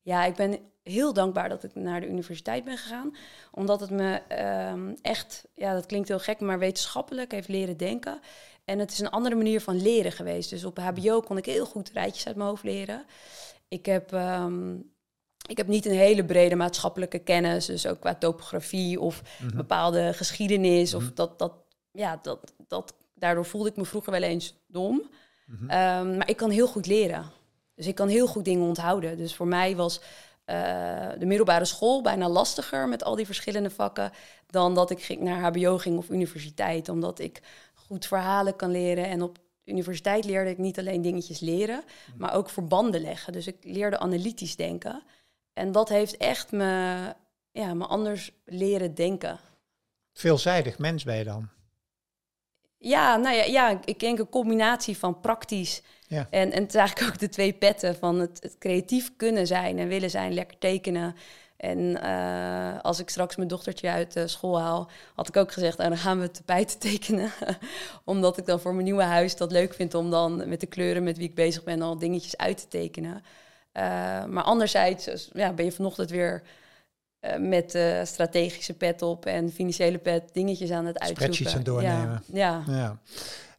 [0.00, 3.16] Ja, ik ben heel dankbaar dat ik naar de universiteit ben gegaan.
[3.52, 4.22] Omdat het me
[4.72, 8.20] um, echt, ja, dat klinkt heel gek, maar wetenschappelijk heeft leren denken.
[8.66, 10.50] En het is een andere manier van leren geweest.
[10.50, 13.04] Dus op HBO kon ik heel goed rijtjes uit mijn hoofd leren.
[13.68, 14.94] Ik heb um,
[15.46, 19.56] ik heb niet een hele brede maatschappelijke kennis, dus ook qua topografie of mm -hmm.
[19.56, 20.92] bepaalde geschiedenis.
[20.92, 21.08] Mm -hmm.
[21.08, 21.52] Of dat, dat,
[21.92, 25.10] ja, dat, dat, daardoor voelde ik me vroeger wel eens dom.
[25.46, 25.70] Mm -hmm.
[26.10, 27.24] um, maar ik kan heel goed leren.
[27.74, 29.16] Dus ik kan heel goed dingen onthouden.
[29.16, 34.12] Dus voor mij was uh, de middelbare school bijna lastiger met al die verschillende vakken
[34.46, 36.88] dan dat ik ging naar HBO ging of universiteit.
[36.88, 37.42] Omdat ik
[37.86, 41.84] goed verhalen kan leren en op universiteit leerde ik niet alleen dingetjes leren,
[42.16, 43.32] maar ook verbanden leggen.
[43.32, 45.02] Dus ik leerde analytisch denken.
[45.52, 47.14] En dat heeft echt me,
[47.52, 49.38] ja, me anders leren denken.
[50.12, 51.48] Veelzijdig mens ben je dan?
[52.78, 56.26] Ja, nou ja, ja ik denk een combinatie van praktisch ja.
[56.30, 59.78] en, en het is eigenlijk ook de twee petten van het, het creatief kunnen zijn
[59.78, 61.14] en willen zijn, lekker tekenen.
[61.56, 65.78] En uh, als ik straks mijn dochtertje uit de school haal, had ik ook gezegd,
[65.78, 67.30] nou, dan gaan we tapijten tekenen.
[68.04, 71.02] Omdat ik dan voor mijn nieuwe huis dat leuk vind om dan met de kleuren
[71.02, 73.14] met wie ik bezig ben al dingetjes uit te tekenen.
[73.14, 73.82] Uh,
[74.24, 76.42] maar anderzijds ja, ben je vanochtend weer
[77.20, 81.34] uh, met strategische pet op en financiële pet dingetjes aan het uitzoeken.
[81.34, 82.22] Spreadsheets doornemen.
[82.32, 82.62] Ja.
[82.66, 82.98] ja.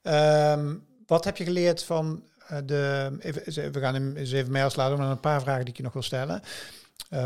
[0.03, 0.53] ja.
[0.53, 2.23] Um, wat heb je geleerd van
[2.65, 3.11] de...
[3.19, 5.83] Even, we gaan hem eens even mee afsluiten, maar een paar vragen die ik je
[5.83, 6.41] nog wil stellen.
[7.13, 7.19] Uh,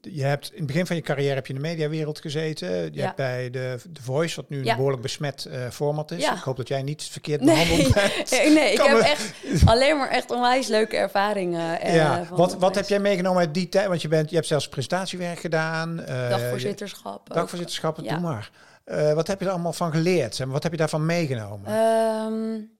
[0.00, 2.68] je hebt in het begin van je carrière heb je in de mediawereld gezeten.
[2.68, 3.04] Je ja.
[3.04, 4.70] hebt bij de, de Voice, wat nu ja.
[4.70, 6.22] een behoorlijk besmet uh, format is.
[6.22, 6.34] Ja.
[6.34, 8.30] Ik hoop dat jij niet verkeerd behandeld bent.
[8.30, 9.32] nee, nee ik heb echt
[9.64, 11.86] alleen maar echt onwijs leuke ervaringen.
[11.86, 12.26] Uh, ja.
[12.30, 13.88] wat, wat heb jij meegenomen uit die tijd?
[13.88, 15.96] Want je, bent, je hebt zelfs prestatiewerk gedaan.
[16.06, 17.28] dagvoorzitterschap.
[17.28, 18.50] Je, dagvoorzitterschap, doe maar.
[19.14, 20.38] wat heb je er allemaal van geleerd?
[20.38, 21.72] Wat heb je daarvan meegenomen?
[21.72, 22.78] Um,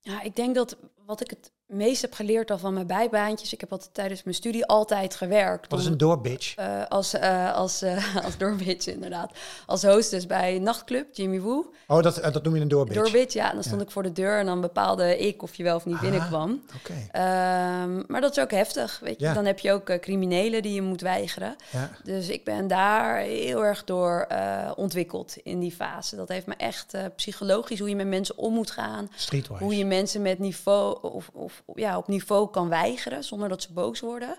[0.00, 0.76] ja, ik denk dat
[1.06, 3.52] wat ik het meest heb geleerd al van mijn bijbaantjes.
[3.52, 5.70] Ik heb altijd tijdens mijn studie altijd gewerkt.
[5.70, 6.58] Wat is een doorbitch?
[6.58, 9.32] Uh, als uh, als, uh, als doorbitch, inderdaad.
[9.66, 11.72] Als hostess bij Nachtclub, Jimmy Woo.
[11.86, 13.02] Oh, dat, dat noem je een doorbitch?
[13.02, 13.48] Doorbitch, ja.
[13.48, 13.86] En dan stond ja.
[13.86, 16.62] ik voor de deur en dan bepaalde ik of je wel of niet ah, binnenkwam.
[16.76, 17.82] Okay.
[17.82, 19.26] Um, maar dat is ook heftig, weet je.
[19.26, 19.32] Ja.
[19.32, 21.56] Dan heb je ook criminelen die je moet weigeren.
[21.72, 21.90] Ja.
[22.04, 24.26] Dus ik ben daar heel erg door
[24.76, 26.16] ontwikkeld in die fase.
[26.16, 29.10] Dat heeft me echt psychologisch, hoe je met mensen om moet gaan.
[29.14, 29.62] Streetwise.
[29.62, 30.98] Hoe je mensen met niveau...
[31.02, 34.38] of, of ja, op niveau kan weigeren zonder dat ze boos worden.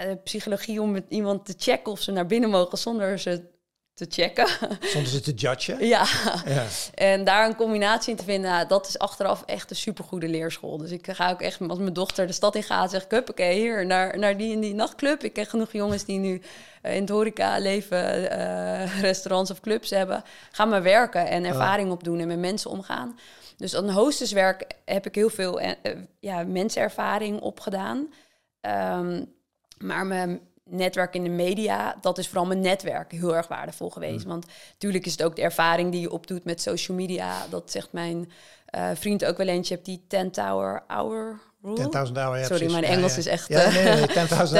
[0.00, 3.52] Uh, psychologie om met iemand te checken of ze naar binnen mogen zonder ze
[3.94, 4.48] te checken.
[4.92, 5.86] Zonder ze te judgen?
[5.86, 6.06] ja.
[6.46, 6.66] Ja.
[6.94, 10.76] En daar een combinatie in te vinden, nou, dat is achteraf echt een supergoede leerschool.
[10.76, 13.58] Dus ik ga ook echt, als mijn dochter de stad in gaat, zeg ik, huppakee,
[13.58, 15.22] hier, naar, naar die en die nachtclub.
[15.22, 16.42] Ik ken genoeg jongens die nu
[16.82, 20.24] eh, in het horeca leven, eh, restaurants of clubs hebben.
[20.50, 23.18] Ga maar werken en ervaring opdoen en met mensen omgaan.
[23.56, 28.12] Dus aan hostesswerk heb ik heel veel eh, eh, ja, mensenervaring opgedaan.
[28.60, 29.24] Ehm,
[29.78, 34.24] maar mijn netwerk in de media, dat is vooral mijn netwerk heel erg waardevol geweest.
[34.24, 37.46] Want natuurlijk is het ook de ervaring die je opdoet met social media.
[37.50, 38.30] Dat zegt mijn
[38.66, 39.68] eh, vriend ook wel eens.
[39.68, 42.06] Je hebt die 10 Tower Hour Rule.
[42.06, 42.72] 10.000 hour, ja, Sorry, precies.
[42.72, 43.18] mijn Engels ja.
[43.18, 43.48] is echt...
[43.48, 44.14] Ja, nee, nee, 10.000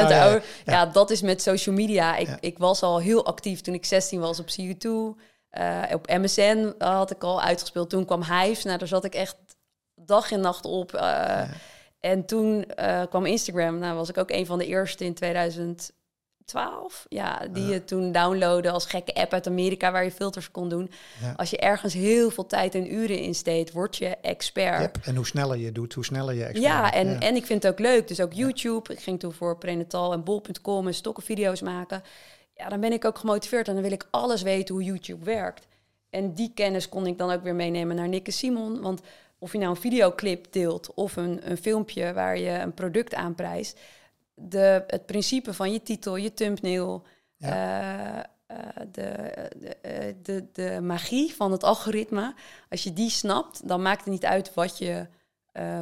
[0.08, 2.16] 10 hour, ja, dat is met social media.
[2.16, 5.20] Ik, ik was al heel actief toen ik 16 was op CU2.
[5.54, 7.90] Eh, op MSN had ik al uitgespeeld.
[7.90, 8.64] Toen kwam Hives.
[8.64, 9.36] Nou, daar zat ik echt
[9.94, 10.94] dag en nacht op.
[10.94, 11.42] Eh,
[12.00, 13.78] En toen eh, kwam Instagram.
[13.78, 17.06] Nou, was ik ook een van de eerste in 2012.
[17.08, 20.90] Ja, die je toen downloaden als gekke app uit Amerika waar je filters kon doen.
[21.22, 21.34] Ja.
[21.36, 24.80] Als je ergens heel veel tijd en uren in steekt, word je expert.
[24.80, 24.98] Yep.
[25.02, 27.72] En hoe sneller je doet, hoe sneller je expert Ja, en, en ik vind het
[27.72, 28.08] ook leuk.
[28.08, 28.92] Dus ook YouTube.
[28.92, 32.02] Ik ging toen voor prenatal en bol.com en stokken video's maken.
[32.54, 35.66] Ja, dan ben ik ook gemotiveerd en dan wil ik alles weten hoe YouTube werkt.
[36.10, 38.80] En die kennis kon ik dan ook weer meenemen naar Nick en Simon.
[38.80, 39.00] Want
[39.38, 43.80] of je nou een videoclip deelt of een, een filmpje waar je een product aanprijst.
[44.34, 47.02] De, het principe van je titel, je thumbnail,
[47.38, 48.24] eh, eh,
[48.90, 52.34] de, de, eh, de, de magie van het algoritme.
[52.70, 55.06] Als je die snapt, dan maakt het niet uit wat je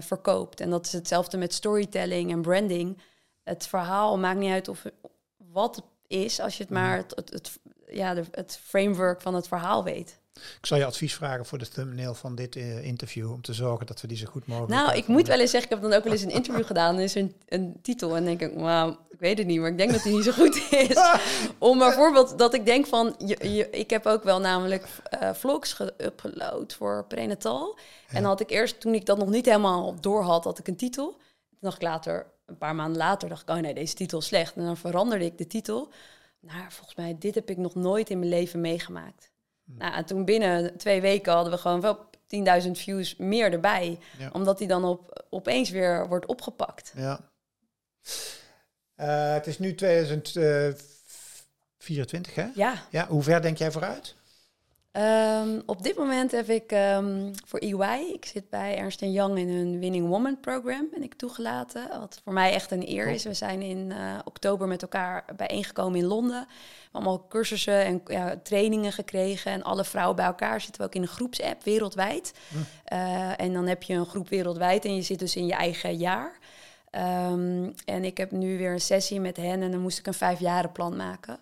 [0.00, 0.61] verkoopt.
[0.61, 2.98] En dat is hetzelfde met storytelling en branding.
[3.42, 4.85] Het verhaal maakt niet uit of
[5.37, 9.35] wat het is, als je het maar het, het, het, ja, de, het framework van
[9.35, 10.20] het verhaal weet.
[10.35, 13.87] Ik zal je advies vragen voor de thumbnail van dit eh, interview, om te zorgen
[13.87, 14.72] dat we die zo goed mogelijk...
[14.72, 16.98] Nou, ik moet wel eens zeggen, ik heb dan ook wel eens een interview gedaan.
[16.98, 19.92] Is een, een titel en denk ik, wauw, ik weet het niet, maar ik denk
[19.92, 20.96] dat die niet zo goed is.
[21.59, 25.83] Om bijvoorbeeld dat ik denk van, je, je, ik heb ook wel namelijk eh, vlogs
[25.83, 27.79] geüpload voor prenatal.
[28.09, 30.77] En had ik eerst, toen ik dat nog niet helemaal door had, had ik een
[30.77, 31.11] titel.
[31.11, 34.26] Toen dacht ik later, een paar maanden later, dacht ik, oh nee, deze titel is
[34.26, 34.56] slecht.
[34.56, 35.92] En dan veranderde ik de titel.
[36.40, 39.30] Nou, volgens mij, dit heb ik nog nooit in mijn leven meegemaakt.
[39.64, 42.10] Nou, en toen binnen twee weken hadden we gewoon wel
[42.64, 43.98] 10.000 views meer erbij.
[44.18, 44.30] Ja.
[44.32, 46.92] Omdat die dan op, opeens weer wordt opgepakt.
[46.96, 47.30] Ja.
[48.94, 52.46] Eh, het is nu 2024, hè?
[52.54, 54.14] Ja, Ja, hoe ver denk jij vooruit?
[54.92, 59.48] Ehm, op dit moment heb ik ehm, voor EY, ik zit bij Ernst Young in
[59.48, 61.88] hun Winning Woman program, ben ik toegelaten.
[62.00, 63.24] Wat voor mij echt een eer is.
[63.24, 66.40] We zijn in eh, oktober met elkaar bijeengekomen in Londen.
[66.40, 66.46] We
[66.83, 69.52] hebben allemaal cursussen en ja, trainingen gekregen.
[69.52, 72.33] En alle vrouwen bij elkaar zitten we ook in een groepsapp wereldwijd.
[72.85, 75.96] Eh, en dan heb je een groep wereldwijd en je zit dus in je eigen
[75.96, 76.38] jaar.
[76.90, 80.14] Ehm, en ik heb nu weer een sessie met hen en dan moest ik een
[80.14, 81.38] vijfjarenplan maken.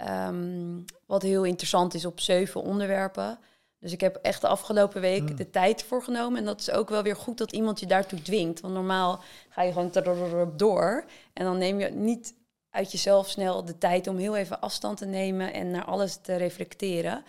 [0.00, 3.38] Ehm, wat heel interessant is op zeven onderwerpen.
[3.78, 6.38] Dus ik heb echt de afgelopen week de tijd voor genomen.
[6.38, 8.60] En dat is ook wel weer goed dat iemand je daartoe dwingt.
[8.60, 11.04] Want normaal ga je gewoon door.
[11.32, 12.34] En dan neem je niet
[12.70, 16.36] uit jezelf snel de tijd om heel even afstand te nemen en naar alles te
[16.36, 17.24] reflecteren.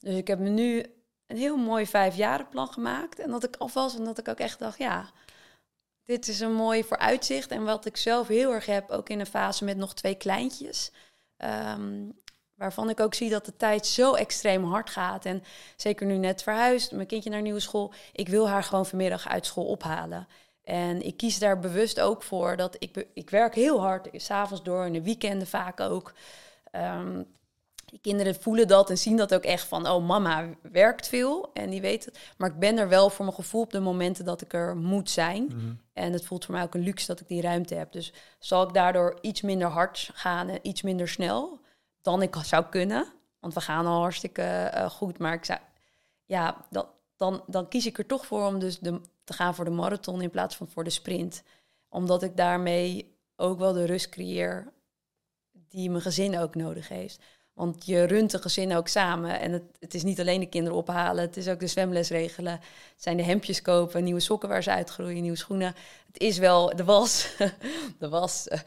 [0.00, 0.84] Dus ik heb me nu
[1.26, 3.18] een heel mooi vijfjarenplan gemaakt.
[3.18, 5.10] En dat ik af was en dat ik ook echt dacht, ja,
[6.04, 7.50] dit is een mooi vooruitzicht.
[7.50, 10.90] En wat ik zelf heel erg heb, ook in een fase met nog twee kleintjes.
[11.42, 12.10] Ehm,
[12.54, 15.24] waarvan ik ook zie dat de tijd zo extreem hard gaat.
[15.24, 15.42] En
[15.76, 17.92] zeker nu net verhuisd, mijn kindje naar nieuwe school.
[18.12, 20.28] Ik wil haar gewoon vanmiddag uit school ophalen.
[20.64, 24.86] En ik kies daar bewust ook voor dat ik, ik werk heel hard, s'avonds door,
[24.86, 26.12] in de weekenden vaak ook.
[26.70, 27.22] Ehm,
[27.92, 31.70] die kinderen voelen dat en zien dat ook echt van, oh mama werkt veel en
[31.70, 32.18] die weet het.
[32.36, 35.10] Maar ik ben er wel voor mijn gevoel op de momenten dat ik er moet
[35.10, 35.50] zijn.
[35.92, 37.92] En het voelt voor mij ook een luxe dat ik die ruimte heb.
[37.92, 41.60] Dus zal ik daardoor iets minder hard gaan en iets minder snel
[42.00, 43.06] dan ik zou kunnen.
[43.40, 45.58] Want we gaan al hartstikke eh, goed, maar ik zou,
[46.24, 49.64] ja, dat, dan, dan kies ik er toch voor om dus de, te gaan voor
[49.64, 51.42] de marathon in plaats van voor de sprint.
[51.88, 54.72] Omdat ik daarmee ook wel de rust creëer
[55.50, 57.20] die mijn gezin ook nodig heeft.
[57.54, 59.40] Want je runt een gezin ook samen.
[59.40, 61.24] En het, het is niet alleen de kinderen ophalen.
[61.24, 62.52] Het is ook de zwemles regelen.
[62.52, 65.74] Het zijn de hemdjes kopen, nieuwe sokken waar ze uitgroeien, nieuwe schoenen.
[66.06, 67.28] Het is wel de was.
[67.98, 68.58] de was eh,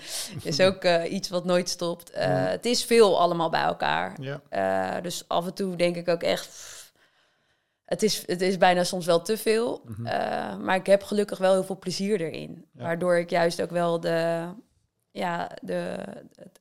[0.43, 2.10] is ook eh, iets wat nooit stopt.
[2.10, 4.17] Eh, Het is veel allemaal bij elkaar.
[4.50, 5.02] Ja.
[5.02, 6.48] Dus af en toe denk ik ook echt...
[6.48, 6.93] pff,
[7.86, 9.82] Het is, het is bijna soms wel te veel.
[10.04, 12.65] Eh, maar ik heb gelukkig wel heel veel plezier erin.
[12.74, 12.84] Ja.
[12.84, 14.45] Waardoor ik juist ook wel de,
[15.15, 15.97] ja, de,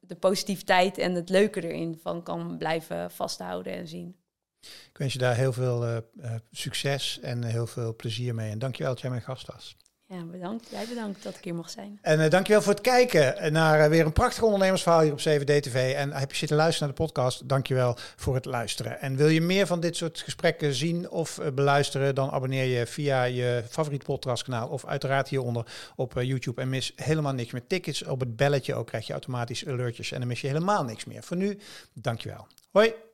[0.01, 4.17] de positiviteit en het leuke erin van kan blijven vasthouden en zien.
[4.61, 8.51] Ik wens je daar heel veel eh, eh, succes en heel veel plezier mee.
[8.51, 9.77] En dankjewel dat jij mijn gast was.
[10.15, 10.69] Ja, bedankt.
[10.71, 11.99] Jij bedankt dat ik hier mag zijn.
[12.03, 15.95] En uh, dankjewel voor het kijken naar uh, weer een prachtig ondernemersverhaal hier op 7D-TV.
[15.95, 19.01] En heb je zitten luisteren naar de podcast, dankjewel voor het luisteren.
[19.01, 23.23] En wil je meer van dit soort gesprekken zien of beluisteren, dan abonneer je via
[23.23, 26.61] je favoriete podcastkanaal of uiteraard hieronder op YouTube.
[26.61, 27.67] En mis helemaal niks meer.
[27.67, 31.05] Tickets op het belletje ook, krijg je automatisch alertjes en dan mis je helemaal niks
[31.05, 31.23] meer.
[31.23, 31.59] Voor nu,
[31.93, 32.47] dankjewel.
[32.71, 33.14] Hoi!